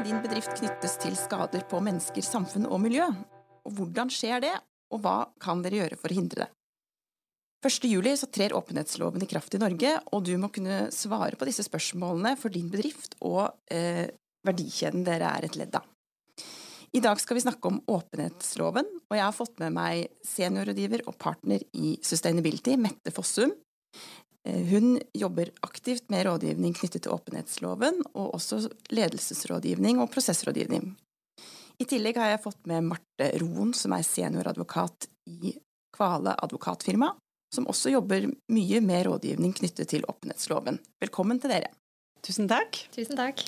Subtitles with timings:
[0.00, 3.04] kan din bedrift knyttes til skader på mennesker, samfunn og miljø?
[3.68, 4.52] Og hvordan skjer det,
[4.94, 6.46] og hva kan dere gjøre for å hindre det?
[7.68, 7.84] 1.
[7.90, 12.32] juli trer åpenhetsloven i kraft i Norge, og du må kunne svare på disse spørsmålene
[12.40, 14.06] for din bedrift og eh,
[14.48, 15.84] verdikjeden dere er et ledd av.
[16.96, 21.18] I dag skal vi snakke om åpenhetsloven, og jeg har fått med meg seniorrådgiver og
[21.20, 23.52] partner i Sustainability, Mette Fossum.
[24.48, 28.62] Eh, hun jobber aktivt med rådgivning knyttet til åpenhetsloven, og også
[28.92, 30.94] ledelsesrådgivning og prosessrådgivning.
[31.80, 35.54] I tillegg har jeg fått med Marte Roen, som er senioradvokat i
[35.96, 37.14] Kvale advokatfirma,
[37.54, 40.78] som også jobber mye med rådgivning knyttet til åpenhetsloven.
[41.02, 41.72] Velkommen til dere.
[42.24, 42.82] Tusen takk.
[42.94, 43.42] Tusen takk.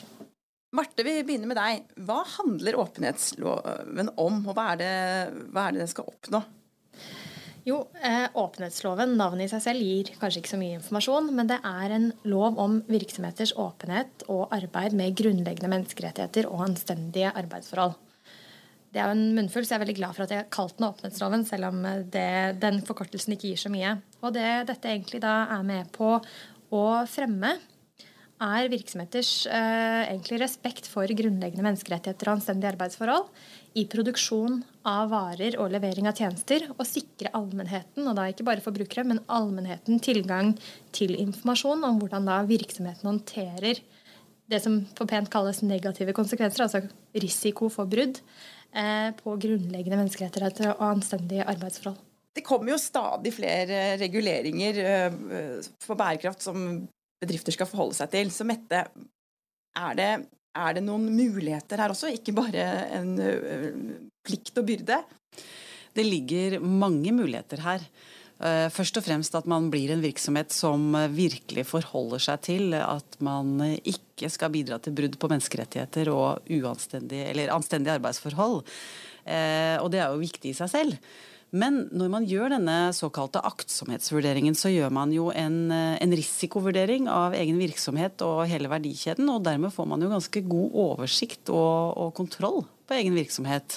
[0.72, 1.84] Marte, vi begynner med deg.
[2.08, 4.92] Hva handler åpenhetsloven om, og hva er det,
[5.52, 6.40] hva er det den skal oppnå?
[7.62, 11.60] Jo, eh, Åpenhetsloven, navnet i seg selv, gir kanskje ikke så mye informasjon, men det
[11.62, 17.94] er en lov om virksomheters åpenhet og arbeid med grunnleggende menneskerettigheter og anstendige arbeidsforhold.
[18.92, 20.74] Det er jo en munnfull, så jeg er veldig glad for at jeg har kalt
[20.80, 21.78] den åpenhetsloven, selv om
[22.12, 23.94] det, den forkortelsen ikke gir så mye.
[24.26, 27.54] Og det dette egentlig da er med på å fremme,
[28.42, 33.28] er virksomheters eh, respekt for grunnleggende menneskerettigheter og anstendige arbeidsforhold
[33.78, 38.64] i produksjon av varer og levering av tjenester, og sikre allmennheten, og da ikke bare
[38.64, 40.52] forbrukere, men allmennheten tilgang
[40.92, 43.80] til informasjon om hvordan da virksomheten håndterer
[44.52, 48.20] det som for pent kalles negative konsekvenser, altså risiko for brudd
[48.72, 51.98] Eh, på grunnleggende menneskerettigheter og anstendige arbeidsforhold.
[52.32, 55.16] Det kommer jo stadig flere reguleringer eh,
[55.84, 56.86] for bærekraft som
[57.22, 58.32] bedrifter skal forholde seg til.
[58.34, 58.84] Så Mette,
[59.78, 60.10] er det,
[60.58, 62.66] er det noen muligheter her også, ikke bare
[62.98, 63.68] en eh,
[64.26, 65.02] plikt og byrde?
[65.92, 67.86] Det ligger mange muligheter her.
[68.42, 72.74] Eh, først og fremst at man blir en virksomhet som eh, virkelig forholder seg til
[72.74, 78.62] at man eh, ikke skal bidra til brudd på menneskerettigheter og anstendige arbeidsforhold.
[79.22, 80.96] Og det er jo viktig i seg selv.
[81.52, 87.36] Men når man gjør denne såkalte aktsomhetsvurderingen, så gjør man jo en, en, risikovurdering av
[87.36, 92.14] egen virksomhet og hele verdikjeden, og dermed får man jo ganske god oversikt og, og
[92.16, 93.76] kontroll på egen virksomhet.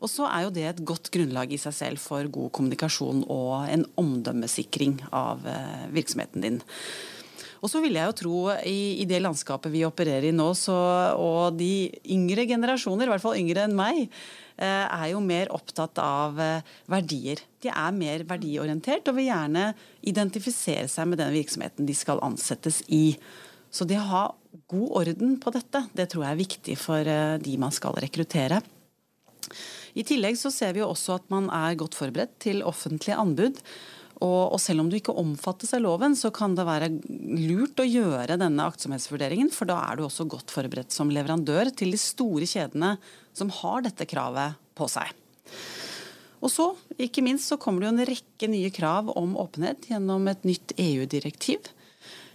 [0.00, 3.70] Og så er jo det et godt grunnlag i seg selv for god kommunikasjon og
[3.70, 6.60] en omdømmesikring av eh, virksomheten din.
[7.60, 10.76] Og så vil jeg jo tro, i, i det landskapet vi opererer i nå, så,
[11.20, 14.06] og de yngre generasjoner, i hvert fall yngre enn meg,
[14.56, 17.44] eh, er jo mer opptatt av eh, verdier.
[17.60, 19.70] De er mer verdiorientert og vil gjerne
[20.08, 23.18] identifisere seg med den virksomheten de skal ansettes i.
[23.70, 24.24] Så det å ha
[24.72, 27.06] god orden på dette, det tror jeg er viktig for
[27.44, 28.58] de man skal rekruttere.
[29.98, 33.60] I tillegg så ser vi jo også at man er godt forberedt til offentlige anbud.
[34.20, 36.90] Og, og, selv om du ikke omfattes av loven, så kan det være
[37.40, 41.94] lurt å gjøre denne aktsomhetsvurderingen, for da er du også godt forberedt som leverandør til
[41.94, 42.96] de store kjedene
[43.36, 45.14] som har dette kravet på seg.
[46.40, 46.70] Og så,
[47.00, 50.76] ikke minst, så kommer det jo en rekke nye krav om åpenhet gjennom et nytt
[50.80, 51.72] EU-direktiv.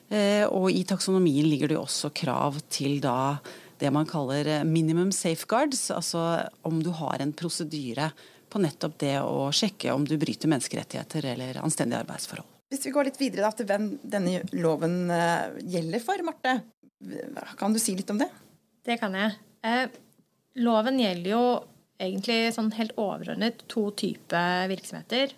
[0.09, 3.37] Eh, og i taksonomien ligger det jo også krav til da
[3.81, 8.11] det man kaller minimum safeguards, altså om du har en prosedyre
[8.55, 12.47] på nettopp det å sjekke om du bryter menneskerettigheter eller anstendige arbeidsforhold.
[12.71, 16.55] Hvis vi går litt videre da, til hvem denne loven eh, gjelder for, Marte.
[17.59, 18.29] Kan du si litt om det?
[18.87, 19.35] Det kan jeg.
[19.67, 19.89] Eh,
[20.63, 21.43] loven gjelder jo
[21.99, 25.35] egentlig sånn helt overordnet to typer virksomheter.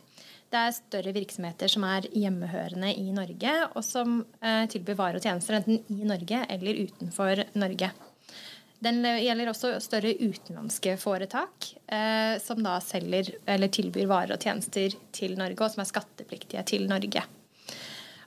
[0.48, 5.26] Det er større virksomheter som er hjemmehørende i Norge, og som eh, tilbyr varer og
[5.26, 7.92] tjenester enten i Norge eller utenfor Norge.
[8.84, 14.94] Den gjelder også større utenlandske foretak eh, som da selger eller tilbyr varer og tjenester
[15.16, 17.24] til Norge, og som er skattepliktige til Norge.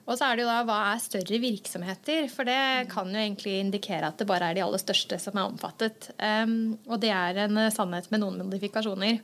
[0.09, 2.25] Og så er det jo da hva er større virksomheter?
[2.33, 5.47] For det kan jo egentlig indikere at det bare er de aller største som er
[5.47, 6.09] omfattet.
[6.17, 9.21] Um, og det er en sannhet med noen modifikasjoner.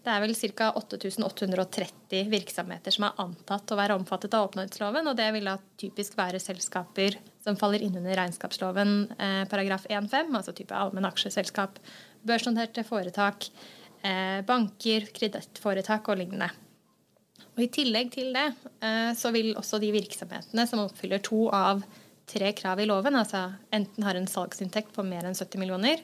[0.00, 0.70] Det er vel ca.
[0.80, 6.16] 8830 virksomheter som er antatt å være omfattet av åpenhetsloven, og det vil da typisk
[6.16, 11.76] være selskaper som faller inn under regnskapsloven eh, paragraf 1-5, altså type allmenn aksjeselskap,
[12.24, 13.50] børsnoterte foretak,
[14.00, 16.48] eh, banker, kredittforetak og lignende.
[17.56, 18.46] Og I tillegg til det
[18.80, 21.84] eh, så vil også de virksomhetene som oppfyller to av
[22.30, 26.00] tre krav i loven, altså enten har en salgsinntekt på mer enn 70 millioner,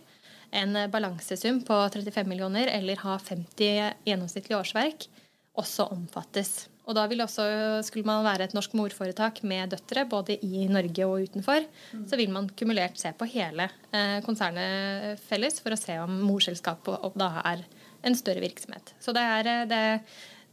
[0.50, 5.08] en balansesum på 35 millioner eller ha 50 gjennomsnittlige årsverk,
[5.56, 6.66] også omfattes.
[6.86, 7.46] Og da vil også,
[7.86, 11.66] Skulle man være et norsk morforetak med døtre både i Norge og utenfor,
[12.06, 17.18] så vil man kumulert se på hele eh, konsernet felles for å se om morselskapet
[17.18, 17.66] da er
[18.06, 18.94] en større virksomhet.
[19.02, 19.82] Så det er eh, det,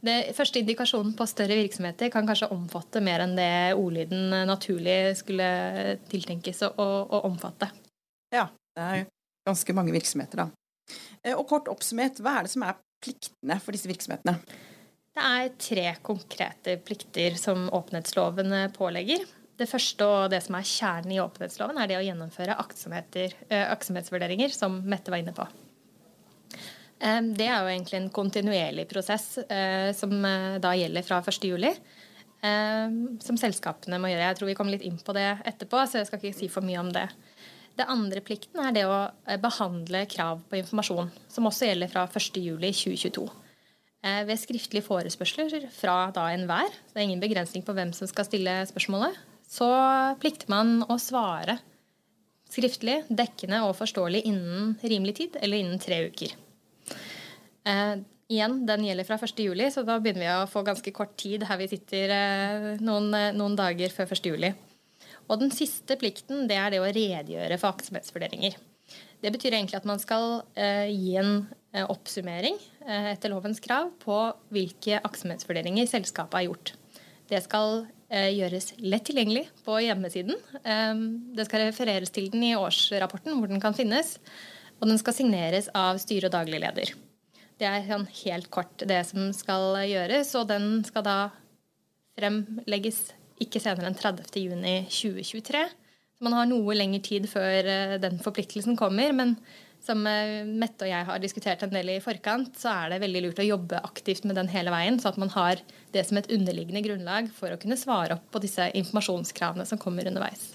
[0.04, 6.00] det første indikasjonen på større virksomheter kan kanskje omfatte mer enn det ordlyden naturlig skulle
[6.10, 7.70] tiltenkes å, å omfatte.
[8.34, 9.04] Ja, det er
[9.46, 10.48] ganske mange virksomheter, da.
[11.22, 14.36] Eh, og kort oppsummert, hva er det som er pliktene for disse virksomhetene?
[15.14, 19.22] Det er tre konkrete plikter som åpenhetsloven pålegger.
[19.54, 24.80] Det første og det som er kjernen i åpenhetsloven, er det å gjennomføre aktsomhetsvurderinger, som
[24.82, 25.46] Mette var inne på.
[26.98, 29.38] Det er jo egentlig en kontinuerlig prosess
[29.98, 30.12] som
[30.62, 31.70] da gjelder fra 1.7.
[33.22, 34.26] Som selskapene må gjøre.
[34.32, 36.66] Jeg tror vi kommer litt inn på det etterpå, så jeg skal ikke si for
[36.66, 37.06] mye om det.
[37.74, 38.98] Det andre plikten er det å
[39.42, 43.24] behandle krav på informasjon, som også gjelder fra 1.7.2022.
[44.28, 48.28] Ved skriftlige forespørsler fra da enhver, så det er ingen begrensning på hvem som skal
[48.28, 49.16] stille spørsmålet,
[49.48, 49.68] så
[50.20, 51.56] plikter man å svare
[52.54, 56.34] skriftlig, dekkende og forståelig innen rimelig tid, eller innen tre uker.
[57.64, 57.94] Eh,
[58.32, 61.60] igjen, den gjelder fra 1.7, så da begynner vi å få ganske kort tid her
[61.60, 64.52] vi sitter eh, noen, eh, noen, dager før 1.7.
[65.28, 68.56] Og den siste plikten det er det å redegjøre for aktsomhetsvurderinger.
[69.24, 73.94] Det betyr egentlig at man skal eh, gi en eh, oppsummering eh, etter lovens krav
[74.02, 74.18] på
[74.52, 76.74] hvilke aktsomhetsvurderinger selskapet har gjort.
[77.30, 80.36] Det skal gjøres lett tilgjengelig på hjemmesiden.
[81.34, 84.12] Det skal refereres til den i årsrapporten, hvor den kan finnes.
[84.76, 86.92] Og den skal signeres av styre og daglig leder.
[87.58, 91.16] Det er sånn helt kort det som skal gjøres, og den skal da
[92.20, 93.00] fremlegges
[93.42, 95.64] ikke senere enn 30.6.2023.
[96.14, 99.14] Så man har noe lengre tid før eh, den forpliktelsen kommer.
[99.16, 99.34] Men
[99.84, 103.24] som eh, Mette og jeg har diskutert en del i forkant, så er det veldig
[103.26, 105.62] lurt å jobbe aktivt med den hele veien, så at man har
[105.94, 110.08] det som et underliggende grunnlag for å kunne svare opp på disse informasjonskravene som kommer
[110.10, 110.52] underveis.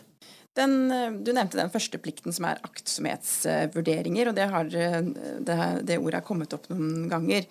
[0.57, 4.31] Den, eh, du nevnte den første plikten, som er aktsomhetsvurderinger.
[4.31, 7.45] og Det, har, det, det ordet har kommet opp noen ganger.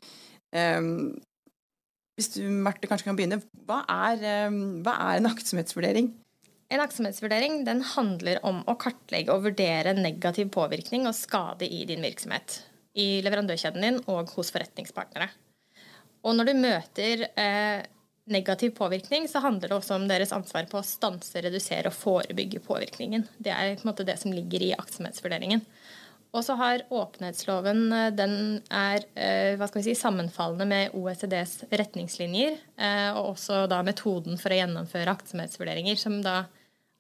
[0.49, 1.19] Um,
[2.19, 3.39] hvis du Marte, kanskje kan begynne.
[3.69, 6.11] Hva er, um, hva er en aktsomhetsvurdering?
[6.69, 12.03] En aktsomhetsvurdering den handler om å kartlegge og vurdere negativ påvirkning og skade i din
[12.05, 12.59] virksomhet.
[12.99, 15.31] I leverandørkjeden din og hos forretningspartnere.
[16.27, 17.87] Og når du møter eh,
[18.29, 22.61] negativ påvirkning, så handler det også om deres ansvar på å stanse, redusere og forebygge
[22.67, 23.25] påvirkningen.
[23.39, 25.63] Det er på en måte det som ligger i aktsomhetsvurderingen.
[26.37, 28.35] Og så har åpenhetsloven eh, den
[28.75, 34.37] er eh, hva skal vi si, sammenfallende med OECDs retningslinjer, eh, og også da metoden
[34.41, 36.43] for å gjennomføre aktsomhetsvurderinger, som da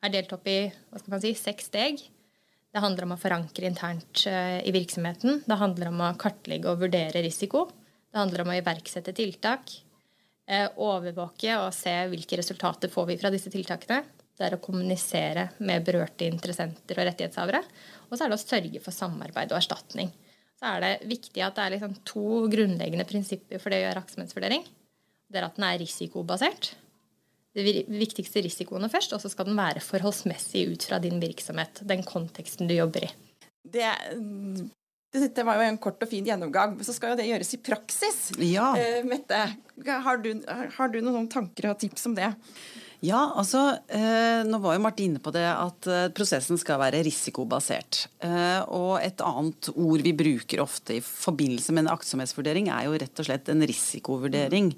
[0.04, 2.00] er delt opp i hva skal man si, seks steg.
[2.68, 5.40] Det handler om å forankre internt i virksomheten.
[5.48, 7.64] Det handler om å kartlegge og vurdere risiko.
[8.12, 9.72] Det handler om å iverksette tiltak.
[10.76, 14.04] Overvåke og se hvilke resultater får vi fra disse tiltakene.
[14.38, 17.60] Det er å kommunisere med berørte interessenter og rettighetshavere.
[18.08, 20.12] Og så er det å sørge for samarbeid og erstatning.
[20.58, 24.04] Så er det viktig at det er liksom to grunnleggende prinsipper for det å gjøre
[24.04, 24.66] aktsomhetsvurdering.
[25.28, 26.72] Det er at den er risikobasert.
[27.58, 31.82] De viktigste risikoene først, og så skal den være forholdsmessig ut fra din virksomhet.
[31.88, 33.14] Den konteksten du jobber i.
[33.68, 33.90] Det
[35.08, 38.18] dette var jo en kort og fin gjennomgang, så skal jo det gjøres i praksis.
[38.44, 38.74] Ja.
[38.76, 39.38] Uh, Mette,
[40.04, 40.34] har du,
[40.76, 42.28] har du, noen tanker og tips om det?
[43.04, 47.04] Ja, altså, eh, Nå var jo Martin inne på det at eh, prosessen skal være
[47.06, 48.06] risikobasert.
[48.26, 52.98] Eh, og Et annet ord vi bruker ofte i forbindelse med en aktsomhetsvurdering, er jo
[52.98, 54.72] rett og slett en risikovurdering.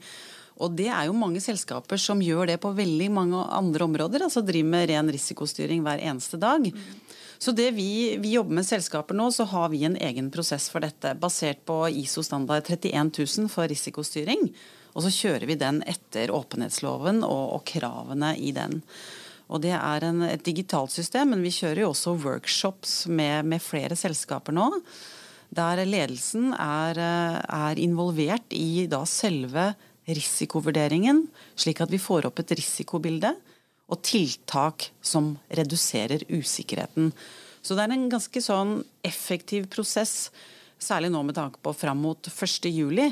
[0.61, 4.27] Og det er jo mange selskaper som gjør det på veldig mange andre områder.
[4.27, 6.61] altså Driver med ren risikostyring hver eneste dag.
[6.61, 7.10] Mm.
[7.41, 10.85] Så det vi, vi, jobber med selskaper nå, så har vi en egen prosess for
[10.85, 11.15] dette.
[11.17, 14.51] Basert på ISO standard 31 000 for risikostyring.
[14.93, 18.83] Og så kjører vi den etter åpenhetsloven og, og kravene i den.
[19.49, 23.65] Og Det er en, et digitalt system, men vi kjører jo også workshops med, med
[23.65, 24.69] flere selskaper nå.
[25.51, 29.73] Der ledelsen er, er involvert i da selve
[30.11, 31.25] risikovurderingen,
[31.59, 33.33] slik at vi får opp et risikobilde
[33.91, 37.11] og tiltak som reduserer usikkerheten.
[37.61, 40.31] Så det er en ganske sånn effektiv prosess,
[40.81, 43.11] særlig nå med tanke på fram mot 1.7.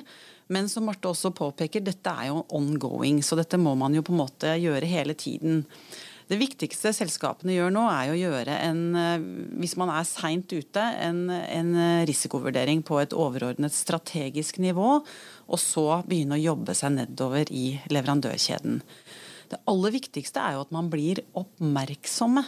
[0.49, 4.15] Men som Marte også påpeker, dette er jo ongoing, så dette må man jo på
[4.15, 5.67] en måte gjøre hele tiden.
[6.29, 8.83] Det viktigste selskapene gjør nå, er å gjøre en,
[9.61, 11.71] hvis man er seint ute, en, en
[12.09, 14.99] risikovurdering på et overordnet strategisk nivå,
[15.49, 18.83] og så begynne å jobbe seg nedover i leverandørkjeden.
[19.49, 22.45] Det aller viktigste er jo at man blir oppmerksomme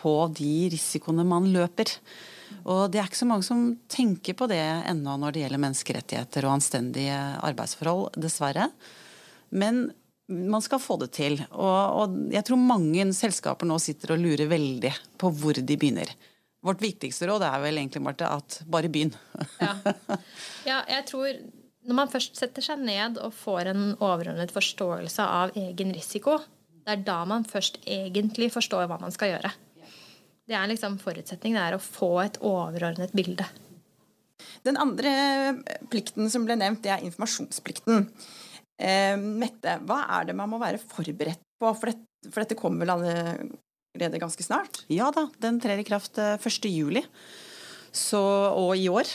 [0.00, 1.90] på de risikoene man løper.
[2.64, 6.46] Og det er ikke så mange som tenker på det ennå når det gjelder menneskerettigheter
[6.46, 8.68] og anstendige arbeidsforhold, dessverre.
[9.54, 9.88] Men
[10.28, 11.38] man skal få det til.
[11.50, 16.14] Og, og, jeg tror mange selskaper nå sitter og lurer veldig på hvor de begynner.
[16.64, 19.12] Vårt viktigste råd er vel egentlig, Marte, at bare begynn.
[19.60, 19.74] ja.
[20.70, 21.42] ja, jeg tror
[21.84, 26.38] når man først setter seg ned og får en overordnet forståelse av egen risiko,
[26.84, 29.52] det er da man først egentlig forstår hva man skal gjøre.
[30.44, 33.46] Det er liksom forutsetningen er å få et overordnet bilde.
[34.64, 35.12] Den andre
[35.92, 38.08] plikten som ble nevnt, det er informasjonsplikten.
[38.80, 41.70] Eh, Mette, hva er det man må være forberedt på?
[41.70, 44.82] For dette, for dette kommer vel allerede ganske snart?
[44.92, 46.40] Ja da, den trer i kraft 1.
[46.40, 49.08] Eh, og i år.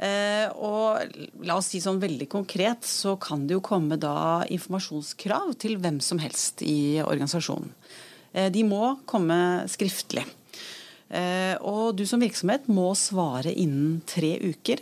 [0.00, 5.52] Eh, og la oss si sånn veldig konkret, så kan det jo komme da informasjonskrav
[5.60, 7.74] til hvem som helst i organisasjonen.
[8.32, 10.24] Eh, de må komme skriftlig.
[11.10, 14.80] Eh, og du som virksomhet må svare innen tre uker.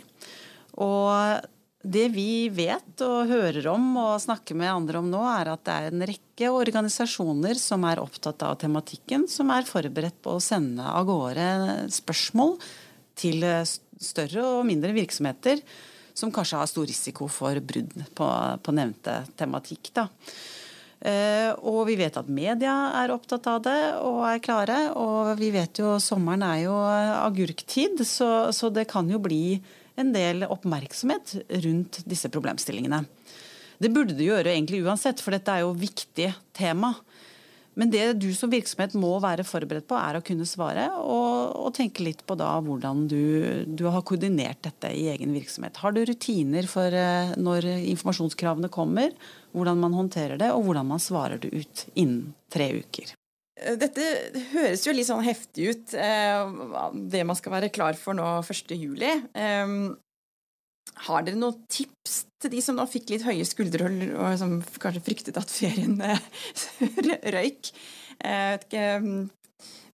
[0.79, 1.43] Og
[1.79, 5.75] det vi vet og hører om og snakker med andre om nå, er at det
[5.75, 10.85] er en rekke organisasjoner som er opptatt av tematikken, som er forberedt på å sende
[10.85, 11.49] av gårde
[11.91, 12.55] spørsmål
[13.19, 13.43] til
[13.99, 15.61] større og mindre virksomheter
[16.17, 18.29] som kanskje har stor risiko for brudd på,
[18.63, 19.91] på nevnte tematikk.
[19.95, 20.07] Da.
[20.99, 24.79] Eh, og vi vet at media er opptatt av det og er klare.
[24.99, 29.59] Og vi vet jo sommeren er jo agurktid, så, så det kan jo bli
[29.99, 33.03] en del oppmerksomhet rundt disse problemstillingene.
[33.79, 36.91] Det burde det gjøre egentlig uansett, for dette er jo viktig tema.
[37.79, 41.69] Men det du som virksomhet må være forberedt på, er å kunne svare, og, og
[41.77, 43.21] tenke litt på da hvordan du,
[43.65, 45.79] du, har koordinert dette i egen virksomhet.
[45.79, 49.15] Har du rutiner for eh, når informasjonskravene kommer,
[49.55, 53.15] hvordan man håndterer det, og hvordan man svarer det ut innen tre uker?
[53.79, 54.03] Dette
[54.53, 58.91] høres jo litt sånn heftig ut, eh, det man skal være klar for nå 1.7.
[61.07, 63.87] Har dere noen tips til de som nå fikk litt høye skuldre
[64.19, 66.23] og som kanskje fryktet at ferien eh,
[67.35, 67.71] røyk?
[68.19, 68.87] Jeg vet ikke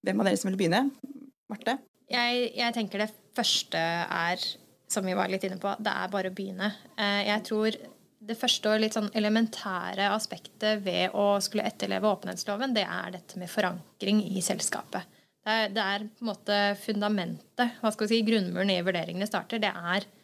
[0.06, 0.88] hvem av dere som vil begynne?
[1.52, 1.78] Marte?
[2.10, 4.48] Jeg, jeg, tenker det første er,
[4.90, 6.72] som vi var litt inne på, det er bare å begynne.
[6.98, 7.78] Eh, jeg tror
[8.26, 13.38] det første og litt sånn elementære aspektet ved å skulle etterleve åpenhetsloven, det er dette
[13.42, 15.06] med forankring i selskapet.
[15.46, 19.30] Det er, det er på en måte fundamentet, hva skal vi si, grunnmuren i vurderingene
[19.30, 19.62] starter.
[19.62, 20.15] Det er Eh,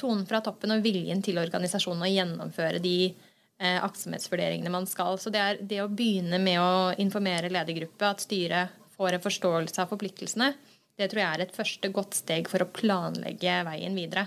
[0.00, 5.18] tonen fra toppen og viljen til organisasjonen å gjennomføre de eh, aktsomhetsvurderingene man skal.
[5.20, 6.72] Så det er det å begynne med å
[7.02, 10.52] informere ledergruppe, at styret får en forståelse av forpliktelsene,
[11.00, 14.26] det tror jeg er et første godt steg for å planlegge veien videre.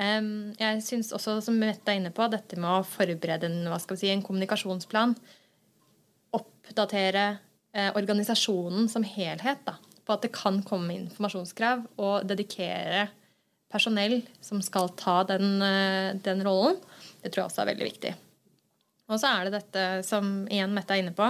[0.00, 3.66] Jeg syns også, som Mette er inne på, dette med å forberede en,
[3.98, 5.12] si, en kommunikasjonsplan.
[6.38, 7.24] Oppdatere
[7.74, 13.10] eh, organisasjonen som helhet da, på at det kan komme informasjonskrav, og dedikere
[13.70, 16.80] personell som skal ta den, eh, den, rollen.
[17.22, 18.14] Det tror jeg også er veldig viktig.
[19.10, 21.28] Og så er det dette som igjen Mette er inne på.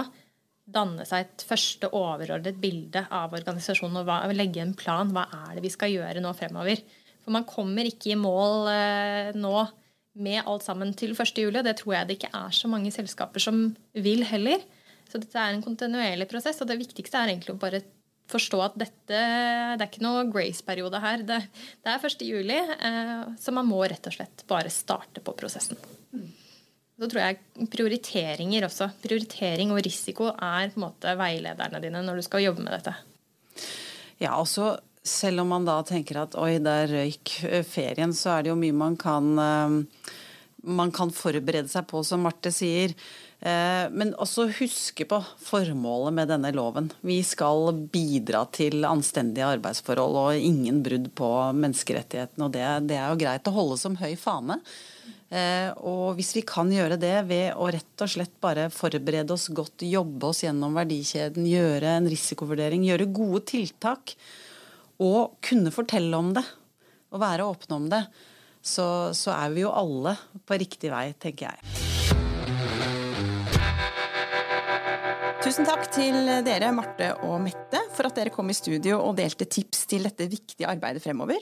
[0.71, 5.09] Danne seg et første overordnet bilde av organisasjonen og hva, legge en plan.
[5.13, 6.81] Hva er det vi skal gjøre nå fremover?
[7.21, 9.55] For man kommer ikke i mål eh, nå
[10.21, 11.61] med alt sammen til 1.7.
[11.63, 14.63] Det tror jeg det ikke er så mange selskaper som vil heller.
[15.09, 17.81] Så dette er en kontinuerlig prosess, og det viktigste er egentlig å bare
[18.31, 19.21] forstå at dette
[19.77, 21.25] det er ikke noe grace-periode her.
[21.27, 21.39] Det,
[21.83, 22.23] det, er 1.
[22.27, 25.79] juli, eh, så man må rett og slett bare starte på prosessen.
[27.01, 28.91] Så tror jeg prioriteringer også.
[29.01, 32.93] Prioritering og risiko er på en måte veilederne dine når du skal jobbe med dette.
[34.21, 38.45] Ja, også selv om man da tenker at oi, der røyk eh, ferien, så er
[38.45, 40.13] det jo mye man kan, eh,
[40.61, 42.93] man kan forberede seg på, som Marte sier.
[43.41, 46.91] Eh, men også huske på formålet med denne loven.
[47.01, 52.45] Vi skal bidra til anstendige arbeidsforhold og ingen brudd på menneskerettighetene.
[52.45, 54.59] Og det, det er jo greit å holde som høy fane.
[55.31, 59.47] Eh, og hvis vi kan gjøre det ved å rett og slett bare forberede oss
[59.49, 64.13] godt, jobbe oss gjennom verdikjeden, gjøre en risikovurdering, gjøre gode tiltak
[65.01, 66.45] og kunne fortelle om det
[67.11, 68.03] og være åpne om det,
[68.61, 68.85] så,
[69.17, 70.13] så er vi jo alle
[70.45, 71.80] på riktig vei, tenker jeg.
[75.41, 79.47] Tusen takk til dere, Marte og Mette, for at dere kom i studio og delte
[79.49, 81.41] tips til dette viktige arbeidet fremover.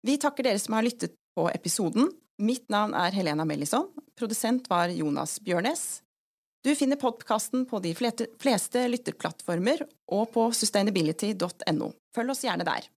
[0.00, 2.08] Vi takker dere som har lyttet på episoden.
[2.40, 3.90] Mitt navn er Helena Mellison.
[4.16, 6.00] Produsent var Jonas Bjørnes.
[6.64, 9.84] Du finner podkasten på de fleste lytterplattformer
[10.16, 11.92] og på sustainability.no.
[12.16, 12.88] Følg oss gjerne der.